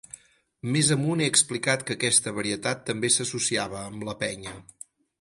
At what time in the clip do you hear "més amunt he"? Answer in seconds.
0.75-1.27